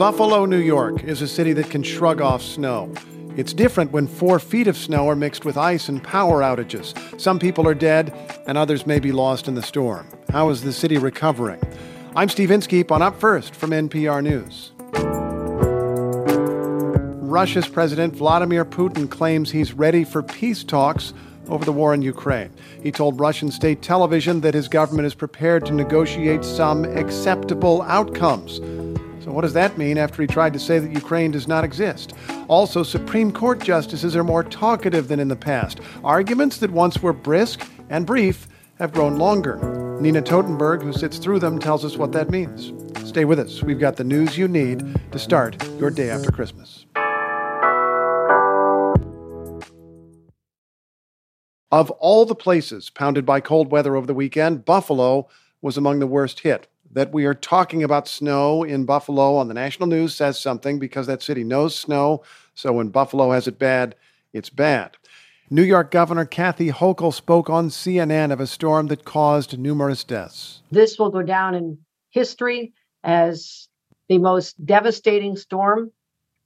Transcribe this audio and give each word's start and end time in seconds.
Buffalo, 0.00 0.46
New 0.46 0.56
York 0.56 1.04
is 1.04 1.20
a 1.20 1.28
city 1.28 1.52
that 1.52 1.68
can 1.68 1.82
shrug 1.82 2.22
off 2.22 2.40
snow. 2.40 2.90
It's 3.36 3.52
different 3.52 3.92
when 3.92 4.06
four 4.06 4.38
feet 4.38 4.66
of 4.66 4.74
snow 4.74 5.06
are 5.10 5.14
mixed 5.14 5.44
with 5.44 5.58
ice 5.58 5.90
and 5.90 6.02
power 6.02 6.40
outages. 6.40 7.20
Some 7.20 7.38
people 7.38 7.68
are 7.68 7.74
dead, 7.74 8.10
and 8.46 8.56
others 8.56 8.86
may 8.86 8.98
be 8.98 9.12
lost 9.12 9.46
in 9.46 9.56
the 9.56 9.62
storm. 9.62 10.08
How 10.30 10.48
is 10.48 10.62
the 10.62 10.72
city 10.72 10.96
recovering? 10.96 11.60
I'm 12.16 12.30
Steve 12.30 12.50
Inskeep 12.50 12.90
on 12.90 13.02
Up 13.02 13.20
First 13.20 13.54
from 13.54 13.72
NPR 13.72 14.22
News. 14.22 14.72
Russia's 17.22 17.68
President 17.68 18.16
Vladimir 18.16 18.64
Putin 18.64 19.06
claims 19.06 19.50
he's 19.50 19.74
ready 19.74 20.04
for 20.04 20.22
peace 20.22 20.64
talks 20.64 21.12
over 21.50 21.66
the 21.66 21.72
war 21.72 21.92
in 21.92 22.00
Ukraine. 22.00 22.50
He 22.82 22.90
told 22.90 23.20
Russian 23.20 23.50
state 23.50 23.82
television 23.82 24.40
that 24.40 24.54
his 24.54 24.66
government 24.66 25.04
is 25.04 25.14
prepared 25.14 25.66
to 25.66 25.74
negotiate 25.74 26.42
some 26.42 26.86
acceptable 26.86 27.82
outcomes. 27.82 28.60
So, 29.22 29.32
what 29.32 29.42
does 29.42 29.52
that 29.52 29.76
mean 29.76 29.98
after 29.98 30.22
he 30.22 30.26
tried 30.26 30.54
to 30.54 30.58
say 30.58 30.78
that 30.78 30.92
Ukraine 30.92 31.30
does 31.30 31.46
not 31.46 31.62
exist? 31.62 32.14
Also, 32.48 32.82
Supreme 32.82 33.30
Court 33.30 33.60
justices 33.60 34.16
are 34.16 34.24
more 34.24 34.42
talkative 34.42 35.08
than 35.08 35.20
in 35.20 35.28
the 35.28 35.36
past. 35.36 35.80
Arguments 36.02 36.56
that 36.58 36.70
once 36.70 37.02
were 37.02 37.12
brisk 37.12 37.60
and 37.90 38.06
brief 38.06 38.48
have 38.78 38.92
grown 38.92 39.16
longer. 39.16 39.58
Nina 40.00 40.22
Totenberg, 40.22 40.82
who 40.82 40.94
sits 40.94 41.18
through 41.18 41.38
them, 41.38 41.58
tells 41.58 41.84
us 41.84 41.98
what 41.98 42.12
that 42.12 42.30
means. 42.30 42.72
Stay 43.06 43.26
with 43.26 43.38
us. 43.38 43.62
We've 43.62 43.78
got 43.78 43.96
the 43.96 44.04
news 44.04 44.38
you 44.38 44.48
need 44.48 44.98
to 45.12 45.18
start 45.18 45.62
your 45.78 45.90
day 45.90 46.08
after 46.08 46.30
Christmas. 46.30 46.86
Of 51.70 51.90
all 51.90 52.24
the 52.24 52.34
places 52.34 52.88
pounded 52.88 53.26
by 53.26 53.40
cold 53.40 53.70
weather 53.70 53.96
over 53.96 54.06
the 54.06 54.14
weekend, 54.14 54.64
Buffalo 54.64 55.28
was 55.60 55.76
among 55.76 55.98
the 55.98 56.06
worst 56.06 56.40
hit. 56.40 56.66
That 56.92 57.12
we 57.12 57.24
are 57.24 57.34
talking 57.34 57.84
about 57.84 58.08
snow 58.08 58.64
in 58.64 58.84
Buffalo 58.84 59.36
on 59.36 59.48
the 59.48 59.54
national 59.54 59.88
news 59.88 60.14
says 60.14 60.40
something 60.40 60.78
because 60.78 61.06
that 61.06 61.22
city 61.22 61.44
knows 61.44 61.76
snow. 61.76 62.22
So 62.54 62.72
when 62.72 62.88
Buffalo 62.88 63.30
has 63.30 63.46
it 63.46 63.58
bad, 63.58 63.94
it's 64.32 64.50
bad. 64.50 64.96
New 65.52 65.62
York 65.62 65.90
Governor 65.90 66.24
Kathy 66.24 66.70
Hochul 66.70 67.12
spoke 67.12 67.50
on 67.50 67.70
CNN 67.70 68.32
of 68.32 68.40
a 68.40 68.46
storm 68.46 68.86
that 68.88 69.04
caused 69.04 69.58
numerous 69.58 70.04
deaths. 70.04 70.62
This 70.70 70.98
will 70.98 71.10
go 71.10 71.22
down 71.22 71.54
in 71.54 71.78
history 72.10 72.72
as 73.02 73.68
the 74.08 74.18
most 74.18 74.64
devastating 74.64 75.36
storm 75.36 75.92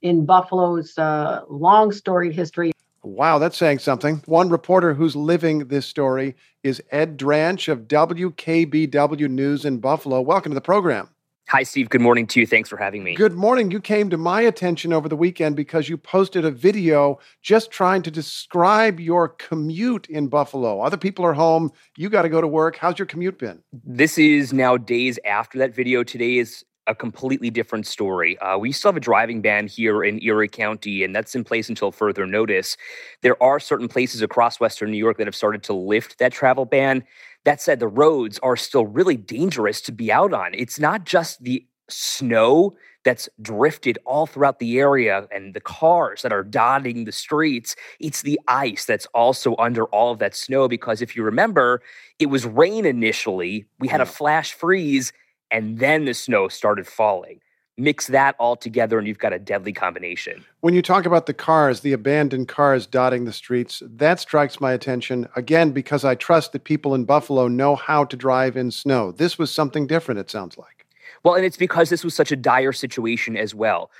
in 0.01 0.25
Buffalo's 0.25 0.97
uh, 0.97 1.41
long 1.49 1.91
storied 1.91 2.33
history. 2.33 2.71
Wow, 3.05 3.37
that's 3.37 3.55
saying 3.55 3.79
something. 3.79 4.23
One 4.25 4.49
reporter 4.49 4.95
who's 4.95 5.15
living 5.15 5.67
this 5.67 5.85
story 5.85 6.35
is 6.63 6.81
Ed 6.89 7.19
Drantch 7.19 7.71
of 7.71 7.87
WKBW 7.87 9.29
News 9.29 9.63
in 9.63 9.77
Buffalo. 9.77 10.21
Welcome 10.21 10.49
to 10.49 10.55
the 10.55 10.61
program. 10.61 11.09
Hi, 11.49 11.61
Steve. 11.61 11.89
Good 11.89 12.01
morning 12.01 12.25
to 12.25 12.39
you. 12.39 12.47
Thanks 12.47 12.67
for 12.67 12.77
having 12.77 13.03
me. 13.03 13.13
Good 13.13 13.35
morning. 13.35 13.69
You 13.69 13.79
came 13.79 14.09
to 14.09 14.17
my 14.17 14.41
attention 14.41 14.91
over 14.91 15.07
the 15.07 15.15
weekend 15.15 15.55
because 15.55 15.87
you 15.87 15.97
posted 15.97 16.45
a 16.45 16.49
video 16.49 17.19
just 17.43 17.69
trying 17.69 18.01
to 18.01 18.09
describe 18.09 18.99
your 18.99 19.29
commute 19.29 20.07
in 20.07 20.27
Buffalo. 20.27 20.81
Other 20.81 20.97
people 20.97 21.23
are 21.25 21.33
home. 21.33 21.71
You 21.97 22.09
got 22.09 22.23
to 22.23 22.29
go 22.29 22.41
to 22.41 22.47
work. 22.47 22.75
How's 22.75 22.97
your 22.97 23.05
commute 23.05 23.37
been? 23.37 23.61
This 23.71 24.17
is 24.17 24.51
now 24.51 24.77
days 24.77 25.19
after 25.23 25.59
that 25.59 25.75
video. 25.75 26.03
Today 26.03 26.39
is 26.39 26.65
a 26.87 26.95
completely 26.95 27.49
different 27.49 27.87
story. 27.87 28.37
Uh, 28.39 28.57
we 28.57 28.71
still 28.71 28.89
have 28.89 28.97
a 28.97 29.01
driving 29.01 29.41
ban 29.41 29.67
here 29.67 30.03
in 30.03 30.21
Erie 30.21 30.47
County, 30.47 31.03
and 31.03 31.15
that's 31.15 31.35
in 31.35 31.43
place 31.43 31.69
until 31.69 31.91
further 31.91 32.25
notice. 32.25 32.77
There 33.21 33.41
are 33.41 33.59
certain 33.59 33.87
places 33.87 34.21
across 34.21 34.59
Western 34.59 34.91
New 34.91 34.97
York 34.97 35.17
that 35.17 35.27
have 35.27 35.35
started 35.35 35.63
to 35.63 35.73
lift 35.73 36.19
that 36.19 36.31
travel 36.31 36.65
ban. 36.65 37.03
That 37.43 37.61
said, 37.61 37.79
the 37.79 37.87
roads 37.87 38.39
are 38.39 38.55
still 38.55 38.85
really 38.85 39.17
dangerous 39.17 39.81
to 39.81 39.91
be 39.91 40.11
out 40.11 40.33
on. 40.33 40.53
It's 40.53 40.79
not 40.79 41.05
just 41.05 41.43
the 41.43 41.65
snow 41.89 42.75
that's 43.03 43.29
drifted 43.41 43.99
all 44.05 44.25
throughout 44.25 44.57
the 44.57 44.79
area 44.79 45.27
and 45.31 45.53
the 45.53 45.61
cars 45.61 46.23
that 46.23 46.33
are 46.33 46.43
dotting 46.43 47.05
the 47.05 47.11
streets. 47.11 47.75
It's 47.99 48.23
the 48.23 48.39
ice 48.47 48.85
that's 48.85 49.05
also 49.13 49.55
under 49.57 49.85
all 49.85 50.11
of 50.11 50.19
that 50.19 50.35
snow 50.35 50.67
because 50.67 51.01
if 51.01 51.15
you 51.15 51.23
remember, 51.23 51.81
it 52.17 52.25
was 52.25 52.45
rain 52.45 52.85
initially. 52.85 53.65
We 53.79 53.87
had 53.87 54.01
a 54.01 54.05
flash 54.07 54.53
freeze 54.53 55.13
and 55.51 55.79
then 55.79 56.05
the 56.05 56.13
snow 56.13 56.47
started 56.47 56.87
falling. 56.87 57.39
Mix 57.77 58.07
that 58.07 58.35
all 58.39 58.55
together, 58.55 58.97
and 58.97 59.05
you've 59.05 59.19
got 59.19 59.33
a 59.33 59.39
deadly 59.39 59.73
combination. 59.73 60.45
When 60.61 60.73
you 60.73 60.81
talk 60.81 61.05
about 61.05 61.25
the 61.25 61.33
cars, 61.33 61.81
the 61.81 61.91
abandoned 61.91 62.47
cars 62.47 62.87
dotting 62.87 63.25
the 63.25 63.33
streets, 63.33 63.83
that 63.85 64.21
strikes 64.21 64.61
my 64.61 64.71
attention 64.71 65.27
again 65.35 65.71
because 65.71 66.05
I 66.05 66.15
trust 66.15 66.53
that 66.53 66.63
people 66.63 66.95
in 66.95 67.03
Buffalo 67.03 67.49
know 67.49 67.75
how 67.75 68.05
to 68.05 68.15
drive 68.15 68.55
in 68.55 68.71
snow. 68.71 69.11
This 69.11 69.37
was 69.37 69.51
something 69.51 69.87
different, 69.87 70.21
it 70.21 70.31
sounds 70.31 70.57
like. 70.57 70.85
Well, 71.23 71.35
and 71.35 71.43
it's 71.43 71.57
because 71.57 71.89
this 71.89 72.03
was 72.03 72.13
such 72.13 72.31
a 72.31 72.37
dire 72.37 72.71
situation 72.71 73.35
as 73.35 73.53
well. 73.53 73.91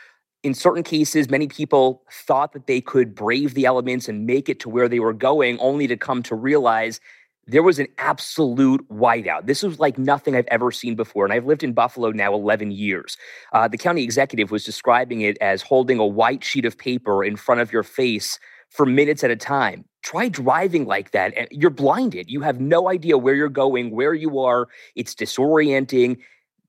In 0.41 0.53
certain 0.53 0.83
cases, 0.83 1.29
many 1.29 1.47
people 1.47 2.03
thought 2.09 2.53
that 2.53 2.67
they 2.67 2.79
could 2.79 3.13
brave 3.13 3.55
the 3.55 3.65
elements 3.65 4.07
and 4.07 4.25
make 4.25 4.47
it 4.47 4.59
to 4.61 4.69
where 4.69 4.87
they 4.87 4.99
were 4.99 5.11
going, 5.11 5.59
only 5.59 5.87
to 5.87 5.97
come 5.97 6.23
to 6.23 6.35
realize 6.35 7.01
there 7.47 7.63
was 7.63 7.77
an 7.77 7.87
absolute 7.97 8.87
whiteout. 8.89 9.45
This 9.45 9.61
was 9.61 9.79
like 9.79 9.97
nothing 9.97 10.35
I've 10.35 10.47
ever 10.47 10.71
seen 10.71 10.95
before. 10.95 11.25
And 11.25 11.33
I've 11.33 11.45
lived 11.45 11.63
in 11.63 11.73
Buffalo 11.73 12.11
now 12.11 12.33
11 12.33 12.71
years. 12.71 13.17
Uh, 13.53 13.67
the 13.67 13.77
county 13.77 14.03
executive 14.03 14.51
was 14.51 14.63
describing 14.63 15.21
it 15.21 15.37
as 15.41 15.61
holding 15.61 15.99
a 15.99 16.05
white 16.05 16.43
sheet 16.43 16.65
of 16.65 16.77
paper 16.77 17.23
in 17.23 17.35
front 17.35 17.61
of 17.61 17.71
your 17.71 17.83
face 17.83 18.39
for 18.69 18.85
minutes 18.85 19.23
at 19.23 19.31
a 19.31 19.35
time. 19.35 19.85
Try 20.01 20.29
driving 20.29 20.85
like 20.85 21.11
that. 21.11 21.33
And 21.37 21.47
you're 21.51 21.69
blinded. 21.69 22.29
You 22.29 22.41
have 22.41 22.59
no 22.59 22.89
idea 22.89 23.17
where 23.17 23.35
you're 23.35 23.49
going, 23.49 23.91
where 23.91 24.13
you 24.13 24.39
are. 24.39 24.67
It's 24.95 25.13
disorienting. 25.13 26.17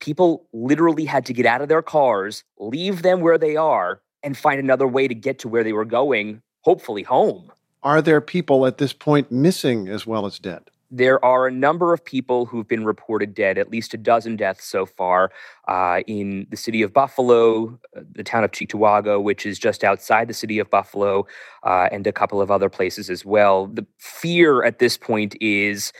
People 0.01 0.47
literally 0.53 1.07
had 1.07 1.25
to 1.27 1.33
get 1.33 1.47
out 1.47 1.63
of 1.63 1.69
their 1.69 1.83
cars, 1.83 2.45
leave 2.59 3.03
them 3.03 3.21
where 3.21 3.39
they 3.39 3.57
are, 3.57 4.03
and 4.23 4.37
find 4.37 4.61
another 4.61 4.87
way 4.87 5.09
to 5.09 5.15
get 5.15 5.39
to 5.39 5.49
where 5.49 5.65
they 5.65 5.73
were 5.73 5.85
going, 5.87 6.43
hopefully 6.63 7.03
home. 7.03 7.51
Are 7.87 8.03
there 8.03 8.21
people 8.21 8.67
at 8.67 8.79
this 8.79 8.93
point 8.93 9.31
missing 9.31 9.87
as 9.87 10.05
well 10.05 10.27
as 10.27 10.41
dead? 10.41 10.73
There 10.91 11.25
are 11.25 11.47
a 11.47 11.53
number 11.53 11.95
of 11.95 12.05
people 12.05 12.45
who've 12.45 12.67
been 12.67 12.85
reported 12.85 13.33
dead, 13.33 13.59
at 13.59 13.71
least 13.71 13.95
a 13.95 13.97
dozen 13.97 14.35
deaths 14.35 14.65
so 14.65 14.87
far 14.87 15.31
uh, 15.69 16.01
in 16.09 16.49
the 16.51 16.57
city 16.57 16.83
of 16.83 16.93
Buffalo, 16.93 17.79
uh, 17.97 18.01
the 18.11 18.25
town 18.25 18.43
of 18.43 18.51
Cheektowaga, 18.51 19.23
which 19.23 19.47
is 19.47 19.57
just 19.57 19.85
outside 19.85 20.27
the 20.27 20.35
city 20.35 20.59
of 20.59 20.69
Buffalo, 20.69 21.29
uh, 21.63 21.89
and 21.93 22.05
a 22.09 22.13
couple 22.13 22.43
of 22.43 22.51
other 22.51 22.69
places 22.69 23.09
as 23.09 23.25
well. 23.25 23.69
The 23.69 23.87
fear 23.99 24.65
at 24.65 24.81
this 24.81 24.97
point 24.97 25.37
is 25.41 25.93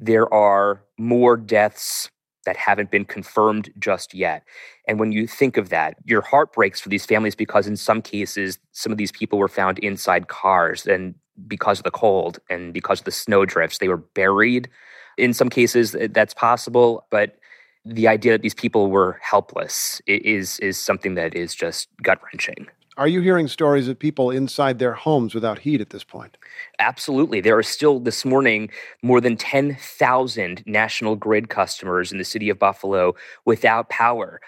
there 0.00 0.32
are 0.32 0.82
more 0.96 1.36
deaths 1.36 2.08
that 2.46 2.56
haven't 2.56 2.90
been 2.90 3.04
confirmed 3.04 3.70
just 3.78 4.14
yet. 4.14 4.44
And 4.88 4.98
when 4.98 5.12
you 5.12 5.26
think 5.26 5.58
of 5.58 5.68
that, 5.68 5.96
your 6.06 6.22
heart 6.22 6.54
breaks 6.54 6.80
for 6.80 6.88
these 6.88 7.04
families 7.04 7.34
because 7.34 7.66
in 7.66 7.76
some 7.76 8.00
cases, 8.00 8.58
some 8.72 8.92
of 8.92 8.98
these 8.98 9.12
people 9.12 9.38
were 9.38 9.48
found 9.48 9.78
inside 9.80 10.28
cars 10.28 10.86
and 10.86 11.14
because 11.46 11.78
of 11.78 11.84
the 11.84 11.90
cold 11.90 12.38
and 12.50 12.72
because 12.72 13.00
of 13.00 13.04
the 13.04 13.10
snow 13.10 13.44
drifts. 13.44 13.78
They 13.78 13.88
were 13.88 13.96
buried. 13.96 14.68
In 15.16 15.32
some 15.32 15.48
cases, 15.48 15.94
eh, 15.94 16.08
that's 16.10 16.34
possible, 16.34 17.06
but 17.10 17.38
the 17.84 18.08
idea 18.08 18.32
that 18.32 18.42
these 18.42 18.54
people 18.54 18.90
were 18.90 19.18
helpless 19.20 20.00
is 20.06 20.58
is 20.60 20.78
something 20.78 21.14
that 21.14 21.34
is 21.34 21.54
just 21.54 21.88
gut 22.02 22.20
wrenching. 22.24 22.66
Are 22.96 23.08
you 23.08 23.20
hearing 23.20 23.48
stories 23.48 23.88
of 23.88 23.98
people 23.98 24.30
inside 24.30 24.78
their 24.78 24.94
homes 24.94 25.34
without 25.34 25.58
heat 25.58 25.80
at 25.80 25.90
this 25.90 26.04
point? 26.04 26.38
Absolutely. 26.78 27.40
There 27.40 27.58
are 27.58 27.62
still 27.62 27.98
this 27.98 28.24
morning 28.24 28.70
more 29.02 29.20
than 29.20 29.36
10,000 29.36 30.62
National 30.64 31.16
Grid 31.16 31.48
customers 31.48 32.12
in 32.12 32.18
the 32.18 32.24
city 32.24 32.48
of 32.50 32.60
Buffalo 32.60 33.16
without 33.44 33.88
power. 33.88 34.40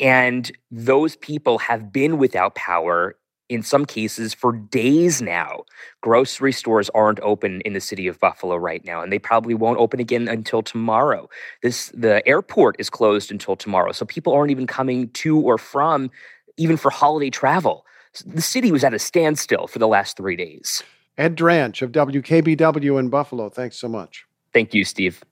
And 0.00 0.50
those 0.70 1.16
people 1.16 1.58
have 1.58 1.92
been 1.92 2.16
without 2.16 2.54
power 2.54 3.16
in 3.50 3.62
some 3.62 3.84
cases 3.84 4.32
for 4.32 4.52
days 4.52 5.20
now. 5.20 5.64
Grocery 6.00 6.52
stores 6.52 6.88
aren't 6.94 7.20
open 7.20 7.60
in 7.62 7.74
the 7.74 7.80
city 7.80 8.06
of 8.06 8.18
Buffalo 8.20 8.56
right 8.56 8.82
now, 8.84 9.02
and 9.02 9.12
they 9.12 9.18
probably 9.18 9.54
won't 9.54 9.78
open 9.78 10.00
again 10.00 10.28
until 10.28 10.62
tomorrow. 10.62 11.28
This 11.62 11.88
the 11.88 12.26
airport 12.26 12.76
is 12.78 12.88
closed 12.88 13.30
until 13.30 13.56
tomorrow, 13.56 13.92
so 13.92 14.06
people 14.06 14.32
aren't 14.32 14.52
even 14.52 14.66
coming 14.66 15.10
to 15.10 15.38
or 15.38 15.58
from 15.58 16.10
even 16.56 16.76
for 16.76 16.90
holiday 16.90 17.30
travel. 17.30 17.84
The 18.24 18.42
city 18.42 18.72
was 18.72 18.84
at 18.84 18.94
a 18.94 18.98
standstill 18.98 19.66
for 19.66 19.78
the 19.78 19.88
last 19.88 20.16
three 20.16 20.36
days. 20.36 20.82
Ed 21.18 21.36
Drantch 21.36 21.82
of 21.82 21.92
WKBW 21.92 22.98
in 22.98 23.08
Buffalo, 23.10 23.48
thanks 23.48 23.76
so 23.76 23.88
much. 23.88 24.24
Thank 24.52 24.74
you, 24.74 24.84
Steve. 24.84 25.22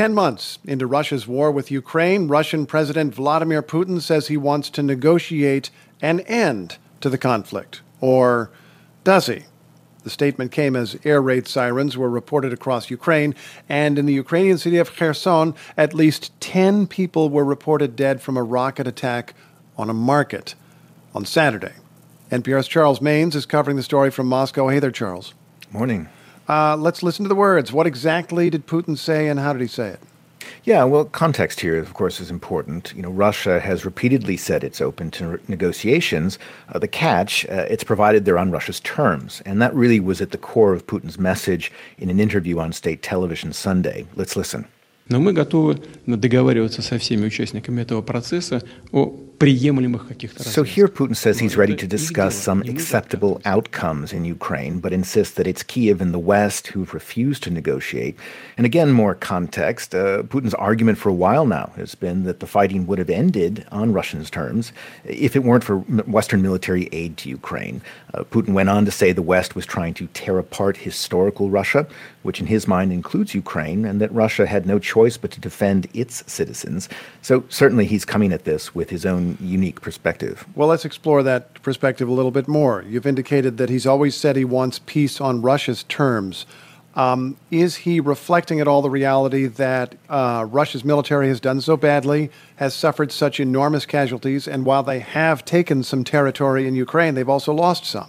10 0.00 0.14
months 0.14 0.58
into 0.64 0.86
Russia's 0.86 1.28
war 1.28 1.50
with 1.50 1.70
Ukraine, 1.70 2.26
Russian 2.26 2.64
President 2.64 3.14
Vladimir 3.14 3.62
Putin 3.62 4.00
says 4.00 4.28
he 4.28 4.36
wants 4.38 4.70
to 4.70 4.82
negotiate 4.82 5.68
an 6.00 6.20
end 6.20 6.78
to 7.02 7.10
the 7.10 7.18
conflict. 7.18 7.82
Or 8.00 8.50
does 9.04 9.26
he? 9.26 9.44
The 10.02 10.08
statement 10.08 10.52
came 10.52 10.74
as 10.74 10.98
air 11.04 11.20
raid 11.20 11.46
sirens 11.46 11.98
were 11.98 12.08
reported 12.08 12.50
across 12.50 12.88
Ukraine, 12.88 13.34
and 13.68 13.98
in 13.98 14.06
the 14.06 14.14
Ukrainian 14.14 14.56
city 14.56 14.78
of 14.78 14.96
Kherson, 14.96 15.54
at 15.76 15.92
least 15.92 16.32
10 16.40 16.86
people 16.86 17.28
were 17.28 17.44
reported 17.44 17.94
dead 17.94 18.22
from 18.22 18.38
a 18.38 18.42
rocket 18.42 18.86
attack 18.86 19.34
on 19.76 19.90
a 19.90 19.92
market 19.92 20.54
on 21.14 21.26
Saturday. 21.26 21.74
NPR's 22.30 22.68
Charles 22.68 23.00
Maynes 23.00 23.34
is 23.34 23.44
covering 23.44 23.76
the 23.76 23.82
story 23.82 24.10
from 24.10 24.28
Moscow. 24.28 24.68
Hey 24.68 24.78
there, 24.78 24.90
Charles. 24.90 25.34
Morning. 25.70 26.08
Uh, 26.47 26.75
let's 26.77 27.01
listen 27.01 27.23
to 27.23 27.29
the 27.29 27.35
words. 27.35 27.71
What 27.71 27.87
exactly 27.87 28.49
did 28.49 28.67
Putin 28.67 28.97
say, 28.97 29.27
and 29.27 29.39
how 29.39 29.53
did 29.53 29.61
he 29.61 29.67
say 29.67 29.89
it? 29.89 29.99
Yeah, 30.63 30.83
well, 30.83 31.05
context 31.05 31.59
here, 31.59 31.77
of 31.77 31.93
course, 31.93 32.19
is 32.19 32.31
important. 32.31 32.93
You 32.95 33.03
know, 33.03 33.09
Russia 33.09 33.59
has 33.59 33.85
repeatedly 33.85 34.37
said 34.37 34.63
it's 34.63 34.81
open 34.81 35.11
to 35.11 35.39
negotiations. 35.47 36.39
Uh, 36.69 36.79
the 36.79 36.87
catch, 36.87 37.45
uh, 37.47 37.65
it's 37.69 37.83
provided 37.83 38.25
they're 38.25 38.39
on 38.39 38.51
Russia's 38.51 38.79
terms. 38.79 39.41
And 39.45 39.61
that 39.61 39.73
really 39.75 39.99
was 39.99 40.21
at 40.21 40.31
the 40.31 40.37
core 40.37 40.73
of 40.73 40.87
Putin's 40.87 41.19
message 41.19 41.71
in 41.97 42.09
an 42.09 42.19
interview 42.19 42.59
on 42.59 42.73
state 42.73 43.03
television 43.03 43.53
Sunday. 43.53 44.07
Let's 44.15 44.35
listen. 44.35 44.65
Но 45.07 45.19
мы 45.19 45.33
готовы 45.33 45.79
договариваться 46.07 46.81
со 46.81 46.97
всеми 46.97 47.27
участниками 47.27 47.81
этого 47.81 48.01
процесса 48.01 48.63
о 48.91 49.15
so 50.44 50.62
here 50.62 50.86
Putin 50.86 51.16
says 51.16 51.38
he's 51.38 51.56
ready 51.56 51.74
to 51.74 51.86
discuss 51.86 52.34
some 52.34 52.60
acceptable 52.68 53.40
outcomes 53.46 54.12
in 54.12 54.26
Ukraine, 54.26 54.80
but 54.80 54.92
insists 54.92 55.34
that 55.36 55.46
it's 55.46 55.62
Kiev 55.62 56.02
and 56.02 56.12
the 56.12 56.18
West 56.18 56.66
who've 56.66 56.92
refused 56.92 57.42
to 57.44 57.50
negotiate. 57.50 58.18
And 58.58 58.66
again, 58.66 58.90
more 58.90 59.14
context, 59.14 59.94
uh, 59.94 60.24
Putin's 60.24 60.52
argument 60.52 60.98
for 60.98 61.08
a 61.08 61.14
while 61.14 61.46
now 61.46 61.72
has 61.76 61.94
been 61.94 62.24
that 62.24 62.40
the 62.40 62.46
fighting 62.46 62.86
would 62.86 62.98
have 62.98 63.08
ended 63.08 63.66
on 63.72 63.94
Russian 63.94 64.22
terms 64.26 64.74
if 65.04 65.34
it 65.34 65.42
weren't 65.42 65.64
for 65.64 65.78
Western 65.78 66.42
military 66.42 66.90
aid 66.92 67.16
to 67.16 67.30
Ukraine. 67.30 67.80
Uh, 68.12 68.24
Putin 68.24 68.52
went 68.52 68.68
on 68.68 68.84
to 68.84 68.90
say 68.90 69.12
the 69.12 69.22
West 69.22 69.54
was 69.54 69.64
trying 69.64 69.94
to 69.94 70.06
tear 70.08 70.38
apart 70.38 70.76
historical 70.76 71.48
Russia, 71.48 71.86
which 72.24 72.40
in 72.40 72.46
his 72.46 72.68
mind 72.68 72.92
includes 72.92 73.34
Ukraine, 73.34 73.86
and 73.86 74.02
that 74.02 74.12
Russia 74.12 74.44
had 74.44 74.66
no 74.66 74.78
choice 74.78 75.16
but 75.16 75.30
to 75.30 75.40
defend 75.40 75.88
its 75.94 76.22
citizens. 76.30 76.90
So 77.22 77.44
certainly 77.48 77.86
he's 77.86 78.04
coming 78.04 78.34
at 78.34 78.44
this 78.44 78.74
with 78.74 78.90
his 78.90 79.06
own 79.06 79.29
unique 79.40 79.80
perspective. 79.80 80.46
Well, 80.54 80.68
let's 80.68 80.84
explore 80.84 81.22
that 81.22 81.62
perspective 81.62 82.08
a 82.08 82.12
little 82.12 82.30
bit 82.30 82.48
more. 82.48 82.84
You've 82.88 83.06
indicated 83.06 83.56
that 83.58 83.68
he's 83.68 83.86
always 83.86 84.16
said 84.16 84.36
he 84.36 84.44
wants 84.44 84.80
peace 84.80 85.20
on 85.20 85.42
Russia's 85.42 85.84
terms. 85.84 86.46
Um, 86.94 87.36
is 87.50 87.76
he 87.76 88.00
reflecting 88.00 88.60
at 88.60 88.66
all 88.66 88.82
the 88.82 88.90
reality 88.90 89.46
that 89.46 89.94
uh, 90.08 90.44
Russia's 90.48 90.84
military 90.84 91.28
has 91.28 91.38
done 91.38 91.60
so 91.60 91.76
badly, 91.76 92.30
has 92.56 92.74
suffered 92.74 93.12
such 93.12 93.38
enormous 93.38 93.86
casualties, 93.86 94.48
and 94.48 94.66
while 94.66 94.82
they 94.82 94.98
have 94.98 95.44
taken 95.44 95.82
some 95.84 96.02
territory 96.02 96.66
in 96.66 96.74
Ukraine, 96.74 97.14
they've 97.14 97.28
also 97.28 97.52
lost 97.52 97.84
some? 97.84 98.08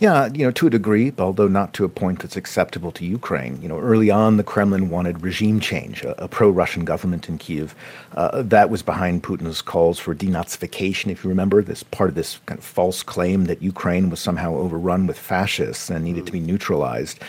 Yeah, 0.00 0.30
you 0.32 0.46
know, 0.46 0.50
to 0.52 0.66
a 0.66 0.70
degree, 0.70 1.12
although 1.18 1.46
not 1.46 1.74
to 1.74 1.84
a 1.84 1.88
point 1.90 2.20
that's 2.20 2.34
acceptable 2.34 2.90
to 2.92 3.04
Ukraine. 3.04 3.60
You 3.60 3.68
know, 3.68 3.78
early 3.78 4.10
on, 4.10 4.38
the 4.38 4.42
Kremlin 4.42 4.88
wanted 4.88 5.20
regime 5.20 5.60
change, 5.60 6.02
a, 6.02 6.24
a 6.24 6.26
pro-Russian 6.26 6.86
government 6.86 7.28
in 7.28 7.36
Kiev. 7.36 7.74
Uh, 8.14 8.40
that 8.40 8.70
was 8.70 8.82
behind 8.82 9.22
Putin's 9.22 9.60
calls 9.60 9.98
for 9.98 10.14
denazification, 10.14 11.12
if 11.12 11.22
you 11.22 11.28
remember, 11.28 11.60
this 11.60 11.82
part 11.82 12.08
of 12.08 12.14
this 12.14 12.40
kind 12.46 12.58
of 12.58 12.64
false 12.64 13.02
claim 13.02 13.44
that 13.44 13.60
Ukraine 13.60 14.08
was 14.08 14.20
somehow 14.20 14.54
overrun 14.54 15.06
with 15.06 15.18
fascists 15.18 15.90
and 15.90 16.02
needed 16.02 16.24
to 16.24 16.32
be 16.32 16.40
neutralized. 16.40 17.20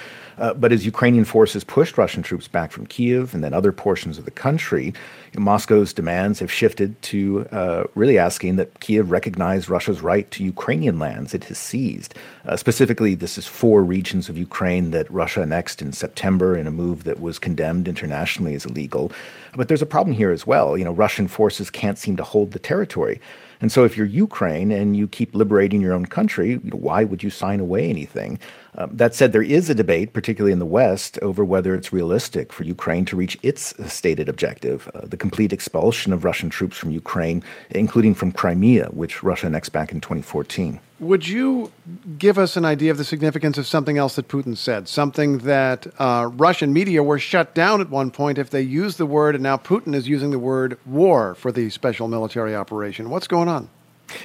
Uh, 0.41 0.55
but 0.55 0.71
as 0.71 0.85
Ukrainian 0.85 1.23
forces 1.23 1.63
pushed 1.63 1.99
Russian 1.99 2.23
troops 2.23 2.47
back 2.47 2.71
from 2.71 2.87
Kiev 2.87 3.35
and 3.35 3.43
then 3.43 3.53
other 3.53 3.71
portions 3.71 4.17
of 4.17 4.25
the 4.25 4.31
country, 4.31 4.91
Moscow's 5.37 5.93
demands 5.93 6.39
have 6.39 6.51
shifted 6.51 6.99
to 7.03 7.47
uh, 7.51 7.83
really 7.93 8.17
asking 8.17 8.55
that 8.55 8.79
Kiev 8.79 9.11
recognize 9.11 9.69
Russia's 9.69 10.01
right 10.01 10.29
to 10.31 10.43
Ukrainian 10.43 10.97
lands 10.97 11.35
it 11.35 11.43
has 11.45 11.59
seized. 11.59 12.15
Uh, 12.45 12.57
specifically, 12.57 13.13
this 13.13 13.37
is 13.37 13.45
four 13.45 13.83
regions 13.83 14.29
of 14.29 14.37
Ukraine 14.37 14.89
that 14.91 15.09
Russia 15.11 15.43
annexed 15.43 15.79
in 15.79 15.93
September 15.93 16.57
in 16.57 16.65
a 16.65 16.71
move 16.71 17.03
that 17.03 17.21
was 17.21 17.37
condemned 17.37 17.87
internationally 17.87 18.55
as 18.55 18.65
illegal. 18.65 19.11
But 19.55 19.67
there's 19.67 19.83
a 19.83 19.85
problem 19.85 20.15
here 20.15 20.31
as 20.31 20.47
well. 20.47 20.75
You 20.75 20.85
know, 20.85 20.91
Russian 20.91 21.27
forces 21.27 21.69
can't 21.69 21.99
seem 21.99 22.17
to 22.17 22.23
hold 22.23 22.51
the 22.51 22.59
territory. 22.59 23.21
And 23.61 23.71
so, 23.71 23.83
if 23.83 23.95
you're 23.95 24.07
Ukraine 24.07 24.71
and 24.71 24.97
you 24.97 25.07
keep 25.07 25.35
liberating 25.35 25.81
your 25.81 25.93
own 25.93 26.07
country, 26.07 26.55
why 26.55 27.03
would 27.03 27.21
you 27.21 27.29
sign 27.29 27.59
away 27.59 27.89
anything? 27.89 28.39
Um, 28.75 28.89
that 28.93 29.13
said, 29.13 29.33
there 29.33 29.43
is 29.43 29.69
a 29.69 29.75
debate, 29.75 30.13
particularly 30.13 30.51
in 30.51 30.59
the 30.59 30.65
West, 30.65 31.19
over 31.21 31.45
whether 31.45 31.75
it's 31.75 31.93
realistic 31.93 32.51
for 32.51 32.63
Ukraine 32.63 33.05
to 33.05 33.15
reach 33.15 33.37
its 33.43 33.73
stated 33.91 34.27
objective 34.27 34.89
uh, 34.95 35.01
the 35.05 35.17
complete 35.17 35.53
expulsion 35.53 36.11
of 36.11 36.25
Russian 36.25 36.49
troops 36.49 36.77
from 36.77 36.91
Ukraine, 36.91 37.43
including 37.69 38.15
from 38.15 38.31
Crimea, 38.31 38.87
which 38.87 39.21
Russia 39.21 39.45
annexed 39.45 39.73
back 39.73 39.91
in 39.91 40.01
2014. 40.01 40.79
Would 41.01 41.27
you 41.27 41.71
give 42.19 42.37
us 42.37 42.55
an 42.55 42.63
idea 42.63 42.91
of 42.91 42.99
the 42.99 43.03
significance 43.03 43.57
of 43.57 43.65
something 43.65 43.97
else 43.97 44.17
that 44.17 44.27
Putin 44.27 44.55
said? 44.55 44.87
Something 44.87 45.39
that 45.39 45.87
uh, 45.97 46.29
Russian 46.33 46.71
media 46.73 47.01
were 47.01 47.17
shut 47.17 47.55
down 47.55 47.81
at 47.81 47.89
one 47.89 48.11
point 48.11 48.37
if 48.37 48.51
they 48.51 48.61
used 48.61 48.99
the 48.99 49.07
word, 49.07 49.33
and 49.33 49.43
now 49.43 49.57
Putin 49.57 49.95
is 49.95 50.07
using 50.07 50.29
the 50.29 50.37
word 50.37 50.77
war 50.85 51.33
for 51.33 51.51
the 51.51 51.71
special 51.71 52.07
military 52.07 52.55
operation. 52.55 53.09
What's 53.09 53.27
going 53.27 53.49
on? 53.49 53.67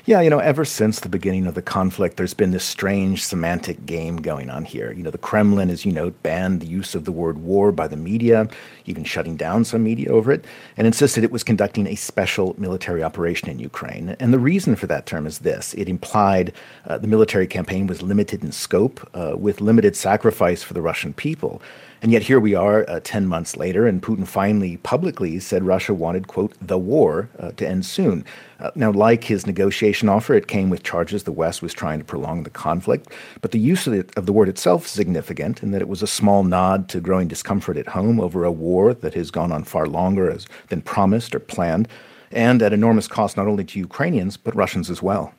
Yeah, 0.05 0.21
you 0.21 0.31
know, 0.31 0.39
ever 0.39 0.65
since 0.65 1.01
the 1.01 1.09
beginning 1.09 1.47
of 1.47 1.55
the 1.55 1.63
conflict, 1.63 2.17
there's 2.17 2.35
been 2.35 2.51
this 2.51 2.65
strange 2.65 3.25
semantic 3.25 3.87
game 3.87 4.17
going 4.17 4.51
on 4.51 4.65
here. 4.65 4.93
You 4.93 5.03
know, 5.03 5.11
the 5.11 5.19
Kremlin, 5.19 5.71
as 5.71 5.85
you 5.85 5.93
know, 5.93 6.11
banned 6.11 6.61
the 6.61 6.67
use 6.67 6.95
of 6.95 7.05
the 7.05 7.13
word 7.13 7.39
war 7.39 7.73
by 7.73 7.89
the 7.89 7.97
media, 7.97 8.49
even 8.87 9.05
shutting 9.05 9.37
down 9.37 9.65
some 9.65 9.83
media 9.83 10.11
over 10.11 10.33
it, 10.33 10.45
and 10.77 10.87
insisted 10.87 11.25
it 11.25 11.33
was 11.33 11.43
conducting 11.43 11.87
a 11.87 11.95
special 11.95 12.55
military 12.59 13.03
operation 13.03 13.49
in 13.49 13.59
Ukraine. 13.59 14.17
And 14.21 14.33
the 14.33 14.39
reason 14.39 14.77
for 14.77 14.87
that 14.87 15.07
term 15.07 15.27
is 15.27 15.41
this 15.41 15.75
it 15.75 15.89
implied 15.89 16.53
uh, 16.87 16.99
the 16.99 17.09
military 17.09 17.47
campaign 17.47 17.87
was 17.87 18.03
limited 18.03 18.43
in 18.45 18.53
scope, 18.53 19.09
uh, 19.15 19.35
with 19.37 19.61
limited 19.61 19.97
sacrifice 19.97 20.63
for 20.63 20.75
the 20.75 20.83
Russian 20.83 21.13
people. 21.13 21.61
And 22.03 22.13
yet 22.13 22.23
here 22.23 22.39
we 22.39 22.55
are 22.55 22.89
uh, 22.89 23.01
10 23.03 23.27
months 23.27 23.57
later, 23.57 23.87
and 23.87 24.03
Putin 24.03 24.27
finally 24.27 24.77
publicly 24.79 25.41
said 25.41 25.65
Russia 25.65 25.95
wanted, 25.95 26.29
quote, 26.29 26.53
the 26.61 26.79
war 26.79 27.31
uh, 27.39 27.53
to 27.53 27.67
end 27.67 27.87
soon. 27.87 28.25
Uh, 28.61 28.71
now, 28.75 28.91
like 28.91 29.25
his 29.25 29.47
negotiation 29.47 30.09
offer, 30.09 30.35
it 30.35 30.47
came 30.47 30.71
with 30.71 30.83
charges 30.83 31.23
the 31.23 31.33
West 31.33 31.63
was 31.63 31.73
trying 31.73 31.99
to 31.99 32.05
prolong 32.05 32.43
the 32.43 32.51
conflict. 32.51 33.09
But 33.41 33.53
the 33.53 33.59
use 33.59 33.87
of, 33.87 33.95
it, 33.95 34.17
of 34.17 34.27
the 34.27 34.33
word 34.33 34.49
itself 34.49 34.85
is 34.85 34.91
significant 34.91 35.63
in 35.63 35.71
that 35.73 35.83
it 35.83 35.89
was 35.89 36.03
a 36.03 36.07
small 36.07 36.45
nod 36.45 36.89
to 36.91 37.01
growing 37.01 37.29
discomfort 37.29 37.77
at 37.77 37.89
home 37.89 38.21
over 38.21 38.45
a 38.45 38.53
war 38.53 38.93
that 38.93 39.15
has 39.15 39.31
gone 39.31 39.53
on 39.53 39.65
far 39.65 39.87
longer 39.87 40.31
as, 40.31 40.47
than 40.69 40.83
promised 40.83 41.35
or 41.35 41.41
planned, 41.41 41.89
and 42.31 42.61
at 42.63 42.73
enormous 42.73 43.09
cost 43.09 43.37
not 43.37 43.47
only 43.47 43.65
to 43.65 43.79
Ukrainians, 43.79 44.37
but 44.37 44.55
Russians 44.55 44.91
as 44.91 45.03
well. 45.03 45.33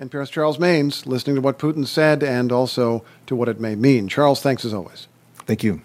NPR's 0.00 0.30
Charles 0.30 0.58
Maynes, 0.58 1.04
listening 1.06 1.36
to 1.36 1.42
what 1.42 1.58
Putin 1.58 1.86
said 1.86 2.22
and 2.22 2.50
also 2.50 3.04
to 3.26 3.36
what 3.36 3.50
it 3.50 3.60
may 3.60 3.74
mean. 3.74 4.08
Charles, 4.08 4.40
thanks 4.40 4.64
as 4.64 4.72
always. 4.72 5.08
Thank 5.44 5.62
you. 5.62 5.82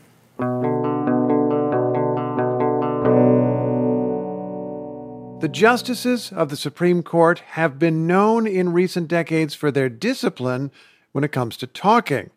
The 5.40 5.50
justices 5.52 6.32
of 6.32 6.50
the 6.50 6.58
Supreme 6.58 7.04
Court 7.04 7.40
have 7.40 7.78
been 7.78 8.08
known 8.08 8.48
in 8.48 8.74
recent 8.74 9.08
decades 9.08 9.54
for 9.54 9.72
their 9.72 9.90
discipline 9.90 10.72
when 11.12 11.24
it 11.24 11.32
comes 11.32 11.56
to 11.58 11.68
talking. 11.68 12.32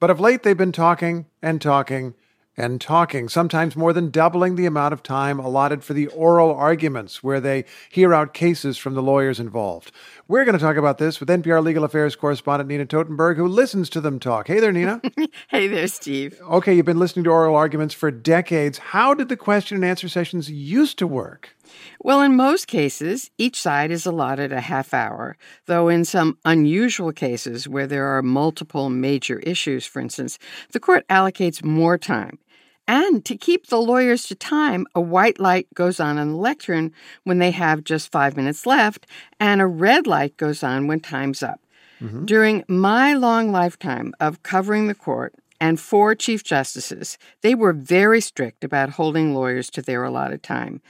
But 0.00 0.10
of 0.10 0.18
late, 0.18 0.42
they've 0.42 0.56
been 0.56 0.72
talking 0.72 1.26
and 1.40 1.60
talking 1.60 2.14
and 2.56 2.80
talking, 2.80 3.28
sometimes 3.28 3.76
more 3.76 3.92
than 3.92 4.10
doubling 4.10 4.56
the 4.56 4.66
amount 4.66 4.92
of 4.92 5.02
time 5.02 5.38
allotted 5.38 5.84
for 5.84 5.94
the 5.94 6.08
oral 6.08 6.52
arguments 6.52 7.22
where 7.22 7.40
they 7.40 7.64
hear 7.90 8.12
out 8.12 8.34
cases 8.34 8.76
from 8.76 8.94
the 8.94 9.02
lawyers 9.02 9.40
involved. 9.40 9.92
We're 10.28 10.44
going 10.44 10.58
to 10.58 10.64
talk 10.64 10.76
about 10.76 10.98
this 10.98 11.20
with 11.20 11.28
NPR 11.28 11.62
legal 11.62 11.84
affairs 11.84 12.16
correspondent 12.16 12.68
Nina 12.68 12.86
Totenberg, 12.86 13.36
who 13.36 13.46
listens 13.46 13.88
to 13.90 14.00
them 14.00 14.18
talk. 14.18 14.48
Hey 14.48 14.60
there, 14.60 14.72
Nina. 14.72 15.00
hey 15.48 15.68
there, 15.68 15.88
Steve. 15.88 16.40
Okay, 16.42 16.74
you've 16.74 16.86
been 16.86 16.98
listening 16.98 17.24
to 17.24 17.30
oral 17.30 17.56
arguments 17.56 17.94
for 17.94 18.10
decades. 18.10 18.78
How 18.78 19.14
did 19.14 19.28
the 19.28 19.36
question 19.36 19.76
and 19.76 19.84
answer 19.84 20.08
sessions 20.08 20.50
used 20.50 20.98
to 20.98 21.06
work? 21.06 21.56
Well, 22.00 22.22
in 22.22 22.34
most 22.34 22.66
cases, 22.66 23.30
each 23.38 23.60
side 23.60 23.90
is 23.90 24.06
allotted 24.06 24.52
a 24.52 24.60
half 24.60 24.92
hour, 24.94 25.36
though 25.66 25.88
in 25.88 26.04
some 26.04 26.38
unusual 26.44 27.12
cases 27.12 27.68
where 27.68 27.86
there 27.86 28.06
are 28.06 28.22
multiple 28.22 28.90
major 28.90 29.38
issues, 29.40 29.86
for 29.86 30.00
instance, 30.00 30.38
the 30.72 30.80
court 30.80 31.06
allocates 31.08 31.64
more 31.64 31.98
time. 31.98 32.38
And 32.86 33.24
to 33.24 33.36
keep 33.36 33.66
the 33.66 33.80
lawyers 33.80 34.24
to 34.24 34.34
time, 34.34 34.86
a 34.94 35.00
white 35.00 35.38
light 35.38 35.68
goes 35.74 36.00
on 36.00 36.18
in 36.18 36.30
the 36.30 36.36
lectern 36.36 36.92
when 37.24 37.38
they 37.38 37.52
have 37.52 37.84
just 37.84 38.10
five 38.10 38.36
minutes 38.36 38.66
left, 38.66 39.06
and 39.38 39.60
a 39.60 39.66
red 39.66 40.06
light 40.06 40.36
goes 40.36 40.62
on 40.62 40.86
when 40.86 41.00
time's 41.00 41.42
up. 41.42 41.60
Mm-hmm. 42.00 42.24
During 42.24 42.64
my 42.66 43.14
long 43.14 43.52
lifetime 43.52 44.12
of 44.18 44.42
covering 44.42 44.88
the 44.88 44.94
court 44.94 45.34
and 45.60 45.78
four 45.78 46.14
chief 46.14 46.42
justices, 46.42 47.18
they 47.42 47.54
were 47.54 47.72
very 47.72 48.20
strict 48.20 48.64
about 48.64 48.90
holding 48.90 49.34
lawyers 49.34 49.70
to 49.70 49.82
their 49.82 50.02
allotted 50.02 50.42
time. 50.42 50.80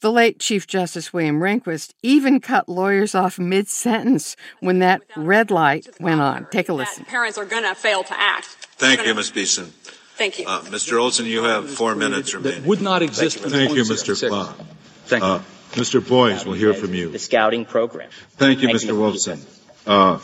The 0.00 0.12
late 0.12 0.38
Chief 0.38 0.66
Justice 0.66 1.12
William 1.12 1.40
Rehnquist 1.40 1.94
even 2.02 2.40
cut 2.40 2.68
lawyers 2.68 3.14
off 3.14 3.38
mid 3.38 3.66
sentence 3.66 4.36
when 4.60 4.78
that 4.80 5.00
red 5.16 5.50
light 5.50 5.88
went 5.98 6.20
on. 6.20 6.46
Take 6.50 6.68
a 6.68 6.74
listen. 6.74 7.06
Parents 7.06 7.38
are 7.38 7.46
going 7.46 7.62
to 7.62 7.74
fail 7.74 8.04
to 8.04 8.20
act. 8.20 8.46
Thank 8.76 9.06
you, 9.06 9.14
Ms. 9.14 9.30
Beeson. 9.30 9.72
Thank 10.16 10.38
you. 10.38 10.46
Uh, 10.46 10.62
Mr. 10.62 10.98
Olson, 10.98 11.26
you 11.26 11.44
have 11.44 11.70
four 11.70 11.94
minutes 11.94 12.32
remaining. 12.32 12.62
That 12.62 12.68
would 12.68 12.80
not 12.80 13.02
exist. 13.02 13.38
Thank 13.38 13.74
you, 13.74 13.82
Mr. 13.82 14.30
Bond. 14.30 14.56
Thank 15.04 15.22
you. 15.22 15.28
Uh, 15.28 15.42
Mr. 15.72 16.00
Boies, 16.00 16.46
we'll 16.46 16.54
hear 16.54 16.72
from 16.72 16.94
you. 16.94 17.10
The 17.10 17.18
scouting 17.18 17.66
program. 17.66 18.08
Thank 18.30 18.62
you, 18.62 18.68
Thank 18.68 18.80
Mr. 18.80 18.96
Wolfson. 18.96 19.44
Uh, 19.86 20.16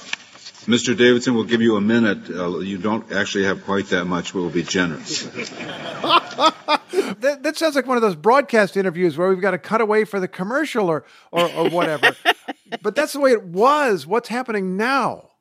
Mr. 0.65 0.97
Davidson, 0.97 1.35
we'll 1.35 1.45
give 1.45 1.61
you 1.61 1.77
a 1.77 1.81
minute. 1.81 2.31
Uh, 2.31 2.61
you 2.61 2.79
don't 2.79 3.13
actually 3.13 3.45
have 3.45 3.65
quite 3.65 3.89
that 3.89 4.07
much, 4.07 4.33
but 4.33 4.41
we'll 4.41 4.49
be 4.49 4.63
generous. 4.63 5.25
that, 5.25 7.41
that, 7.43 7.59
sounds 7.59 7.75
like 7.75 7.87
one 7.87 7.99
of 7.99 8.03
those 8.03 8.17
broadcast 8.17 8.79
interviews 8.79 9.19
where 9.19 9.29
we've 9.29 9.43
got 9.43 9.51
to 9.51 9.59
cut 9.59 9.83
away 9.83 10.05
for 10.05 10.21
the 10.21 10.29
commercial 10.29 10.89
or, 10.89 11.05
or, 11.33 11.53
or 11.53 11.69
whatever. 11.69 12.17
but 12.83 12.95
that's 12.95 13.13
the 13.13 13.21
way 13.21 13.33
it 13.33 13.43
was. 13.43 14.07
What's 14.07 14.31
happening 14.31 14.79
now? 14.79 15.32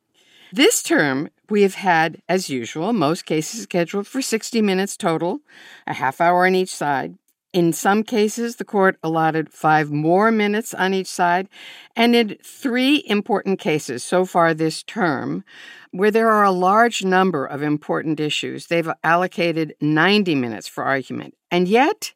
This 0.54 0.84
term, 0.84 1.30
we 1.50 1.62
have 1.62 1.76
had, 1.76 2.22
as 2.28 2.50
usual, 2.50 2.92
most 2.92 3.26
cases 3.26 3.64
scheduled 3.64 4.06
for 4.06 4.22
60 4.22 4.62
minutes 4.62 4.98
total, 4.98 5.40
a 5.88 5.94
half 5.94 6.20
hour 6.20 6.46
on 6.46 6.56
each 6.56 6.76
side. 6.76 7.16
In 7.54 7.72
some 7.72 8.04
cases, 8.04 8.58
the 8.58 8.66
court 8.66 8.98
allotted 9.02 9.50
five 9.50 9.92
more 9.92 10.30
minutes 10.30 10.74
on 10.74 10.94
each 10.94 11.08
side. 11.08 11.48
And 11.96 12.14
in 12.16 12.38
three 12.44 13.04
important 13.08 13.60
cases 13.60 14.04
so 14.04 14.26
far 14.26 14.54
this 14.54 14.84
term, 14.84 15.46
where 15.92 16.12
there 16.12 16.30
are 16.30 16.44
a 16.44 16.52
large 16.52 17.04
number 17.04 17.46
of 17.46 17.62
important 17.62 18.20
issues, 18.20 18.68
they've 18.68 18.92
allocated 19.06 19.76
90 19.80 20.36
minutes 20.36 20.68
for 20.68 20.84
argument. 20.84 21.34
And 21.50 21.70
yet, 21.70 22.14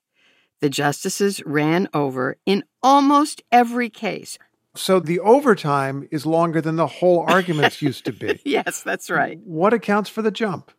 the 0.59 0.69
justices 0.69 1.41
ran 1.45 1.87
over 1.93 2.37
in 2.45 2.63
almost 2.83 3.43
every 3.51 3.89
case. 3.89 4.37
So 4.75 4.99
the 4.99 5.19
overtime 5.21 6.07
is 6.11 6.25
longer 6.25 6.61
than 6.61 6.75
the 6.75 6.87
whole 6.87 7.25
arguments 7.27 7.81
used 7.81 8.05
to 8.05 8.13
be. 8.13 8.41
yes, 8.45 8.81
that's 8.83 9.09
right. 9.09 9.39
What 9.43 9.73
accounts 9.73 10.09
for 10.09 10.21
the 10.21 10.31
jump? 10.31 10.71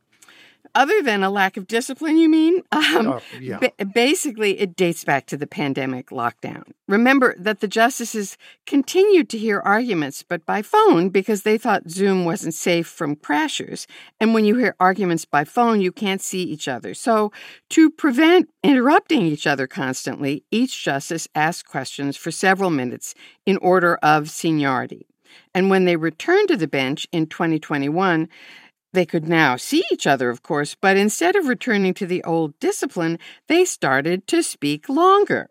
Other 0.76 1.00
than 1.00 1.22
a 1.22 1.30
lack 1.30 1.56
of 1.56 1.66
discipline, 1.66 2.18
you 2.18 2.28
mean? 2.28 2.62
Um, 2.70 3.08
uh, 3.08 3.20
yeah. 3.40 3.58
ba- 3.58 3.86
basically, 3.86 4.60
it 4.60 4.76
dates 4.76 5.02
back 5.04 5.24
to 5.26 5.36
the 5.38 5.46
pandemic 5.46 6.10
lockdown. 6.10 6.64
Remember 6.86 7.34
that 7.38 7.60
the 7.60 7.66
justices 7.66 8.36
continued 8.66 9.30
to 9.30 9.38
hear 9.38 9.60
arguments, 9.60 10.22
but 10.22 10.44
by 10.44 10.60
phone 10.60 11.08
because 11.08 11.42
they 11.42 11.56
thought 11.56 11.88
Zoom 11.88 12.26
wasn't 12.26 12.52
safe 12.52 12.86
from 12.86 13.16
crashers. 13.16 13.86
And 14.20 14.34
when 14.34 14.44
you 14.44 14.56
hear 14.56 14.76
arguments 14.78 15.24
by 15.24 15.44
phone, 15.44 15.80
you 15.80 15.90
can't 15.90 16.20
see 16.20 16.42
each 16.42 16.68
other. 16.68 16.92
So, 16.92 17.32
to 17.70 17.88
prevent 17.90 18.50
interrupting 18.62 19.22
each 19.22 19.46
other 19.46 19.66
constantly, 19.66 20.44
each 20.50 20.84
justice 20.84 21.26
asked 21.34 21.66
questions 21.66 22.18
for 22.18 22.30
several 22.30 22.68
minutes 22.68 23.14
in 23.46 23.56
order 23.56 23.96
of 24.02 24.28
seniority. 24.28 25.06
And 25.54 25.70
when 25.70 25.86
they 25.86 25.96
returned 25.96 26.48
to 26.48 26.56
the 26.56 26.68
bench 26.68 27.06
in 27.12 27.26
2021, 27.26 28.28
they 28.92 29.06
could 29.06 29.28
now 29.28 29.56
see 29.56 29.84
each 29.92 30.06
other, 30.06 30.30
of 30.30 30.42
course, 30.42 30.74
but 30.74 30.96
instead 30.96 31.36
of 31.36 31.48
returning 31.48 31.92
to 31.94 32.06
the 32.06 32.24
old 32.24 32.58
discipline, 32.60 33.18
they 33.46 33.64
started 33.64 34.26
to 34.28 34.42
speak 34.42 34.88
longer. 34.88 35.48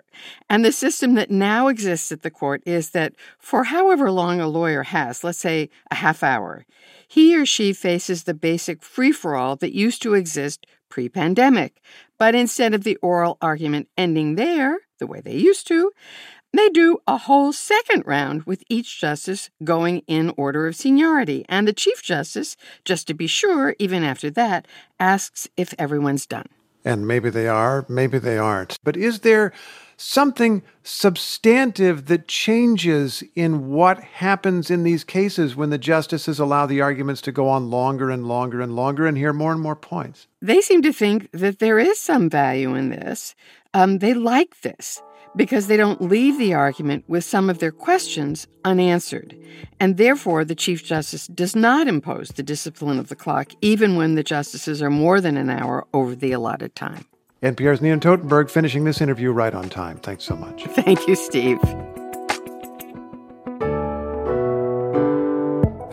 And 0.50 0.64
the 0.64 0.72
system 0.72 1.14
that 1.16 1.30
now 1.30 1.68
exists 1.68 2.12
at 2.12 2.24
the 2.24 2.32
court 2.32 2.64
is 2.66 2.92
that 2.92 3.14
for 3.38 3.66
however 3.66 4.10
long 4.10 4.40
a 4.40 4.48
lawyer 4.48 4.84
has, 4.84 5.24
let's 5.24 5.38
say 5.38 5.70
a 5.92 5.96
half 5.96 6.24
hour, 6.24 6.66
he 7.08 7.36
or 7.36 7.46
she 7.46 7.74
faces 7.74 8.24
the 8.24 8.34
basic 8.34 8.82
free 8.82 9.12
for 9.12 9.36
all 9.36 9.56
that 9.58 9.76
used 9.76 10.02
to 10.02 10.14
exist 10.14 10.66
pre 10.90 11.10
pandemic. 11.10 11.82
But 12.18 12.36
instead 12.36 12.74
of 12.74 12.84
the 12.84 12.96
oral 12.98 13.38
argument 13.42 13.90
ending 13.98 14.36
there, 14.36 14.80
the 15.00 15.08
way 15.08 15.22
they 15.22 15.36
used 15.36 15.68
to, 15.68 15.92
they 16.58 16.70
do 16.70 17.00
a 17.08 17.18
whole 17.18 17.54
second 17.54 18.04
round 18.06 18.44
with 18.44 18.64
each 18.70 19.00
justice 19.00 19.50
going 19.64 20.00
in 20.08 20.34
order 20.38 20.68
of 20.68 20.76
seniority. 20.76 21.46
And 21.50 21.68
the 21.68 21.74
Chief 21.74 22.04
Justice, 22.04 22.56
just 22.84 23.08
to 23.08 23.14
be 23.14 23.28
sure, 23.28 23.76
even 23.80 24.04
after 24.04 24.30
that, 24.32 24.68
asks 25.00 25.48
if 25.58 25.74
everyone's 25.80 26.26
done. 26.26 26.48
And 26.84 27.08
maybe 27.08 27.30
they 27.32 27.48
are, 27.48 27.86
maybe 27.90 28.20
they 28.20 28.38
aren't. 28.38 28.78
But 28.84 28.96
is 28.96 29.22
there 29.22 29.52
something 29.98 30.62
substantive 30.84 32.06
that 32.06 32.28
changes 32.28 33.24
in 33.34 33.70
what 33.70 34.00
happens 34.00 34.70
in 34.70 34.84
these 34.84 35.04
cases 35.04 35.56
when 35.56 35.70
the 35.70 35.78
justices 35.78 36.38
allow 36.38 36.66
the 36.66 36.82
arguments 36.82 37.22
to 37.22 37.32
go 37.32 37.48
on 37.48 37.72
longer 37.72 38.10
and 38.10 38.28
longer 38.28 38.62
and 38.62 38.76
longer 38.76 39.08
and 39.08 39.18
hear 39.18 39.34
more 39.34 39.52
and 39.52 39.62
more 39.62 39.76
points? 39.76 40.28
They 40.42 40.62
seem 40.62 40.82
to 40.84 40.94
think 40.94 41.32
that 41.32 41.60
there 41.60 41.80
is 41.80 42.00
some 42.00 42.30
value 42.30 42.76
in 42.76 42.90
this. 42.90 43.34
Um, 43.74 44.00
they 44.00 44.14
like 44.14 44.62
this 44.62 45.02
because 45.36 45.68
they 45.68 45.78
don't 45.78 46.02
leave 46.02 46.38
the 46.38 46.54
argument 46.54 47.04
with 47.08 47.24
some 47.24 47.50
of 47.50 47.60
their 47.60 47.72
questions 47.72 48.48
unanswered. 48.64 49.38
And 49.80 49.98
therefore, 49.98 50.46
the 50.46 50.56
Chief 50.56 50.84
Justice 50.84 51.28
does 51.28 51.56
not 51.56 51.88
impose 51.88 52.30
the 52.30 52.44
discipline 52.44 53.00
of 53.00 53.10
the 53.10 53.16
clock, 53.16 53.52
even 53.62 53.96
when 53.96 54.16
the 54.16 54.24
justices 54.24 54.82
are 54.82 54.90
more 54.90 55.22
than 55.22 55.38
an 55.38 55.50
hour 55.50 55.86
over 55.94 56.16
the 56.16 56.32
allotted 56.32 56.76
time. 56.76 57.06
NPR's 57.44 57.82
Nina 57.82 58.00
Totenberg 58.00 58.50
finishing 58.50 58.86
this 58.86 59.02
interview 59.02 59.32
right 59.32 59.54
on 59.54 59.70
time. 59.70 59.98
Thanks 59.98 60.24
so 60.24 60.36
much. 60.36 60.64
Thank 60.66 61.08
you, 61.08 61.16
Steve. 61.16 61.60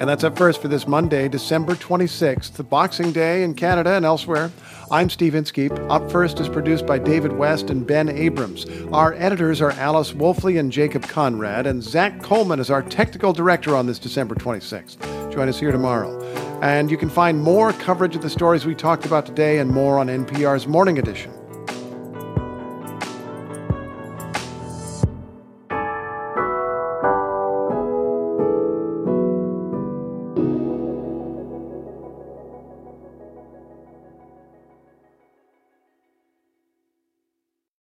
And 0.02 0.08
that's 0.08 0.24
up 0.24 0.36
first 0.36 0.60
for 0.60 0.66
this 0.66 0.88
Monday, 0.88 1.28
December 1.28 1.76
26th, 1.76 2.68
Boxing 2.68 3.12
Day 3.12 3.44
in 3.44 3.54
Canada 3.54 3.90
and 3.90 4.04
elsewhere. 4.04 4.50
I'm 4.90 5.08
Steve 5.08 5.36
Inskeep. 5.36 5.70
Up 5.88 6.10
First 6.10 6.40
is 6.40 6.48
produced 6.48 6.88
by 6.88 6.98
David 6.98 7.34
West 7.34 7.70
and 7.70 7.86
Ben 7.86 8.08
Abrams. 8.08 8.66
Our 8.92 9.14
editors 9.14 9.60
are 9.60 9.70
Alice 9.70 10.10
Woelfle 10.10 10.58
and 10.58 10.72
Jacob 10.72 11.04
Conrad, 11.04 11.68
and 11.68 11.80
Zach 11.80 12.20
Coleman 12.20 12.58
is 12.58 12.68
our 12.68 12.82
technical 12.82 13.32
director 13.32 13.76
on 13.76 13.86
this 13.86 14.00
December 14.00 14.34
26th. 14.34 15.32
Join 15.32 15.48
us 15.48 15.60
here 15.60 15.70
tomorrow. 15.70 16.20
And 16.62 16.90
you 16.90 16.96
can 16.96 17.08
find 17.08 17.40
more 17.40 17.72
coverage 17.72 18.16
of 18.16 18.22
the 18.22 18.30
stories 18.30 18.66
we 18.66 18.74
talked 18.74 19.06
about 19.06 19.24
today 19.24 19.60
and 19.60 19.70
more 19.70 20.00
on 20.00 20.08
NPR's 20.08 20.66
Morning 20.66 20.98
Edition. 20.98 21.32